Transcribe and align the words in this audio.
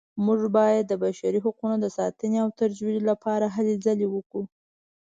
موږ 0.25 0.41
باید 0.57 0.83
د 0.87 0.93
بشري 1.03 1.39
حقونو 1.45 1.75
د 1.81 1.85
ساتنې 1.97 2.37
او 2.43 2.49
ترویج 2.59 2.97
لپاره 3.11 3.45
هلې 3.55 3.75
ځلې 3.85 4.07
وکړو 4.09 4.43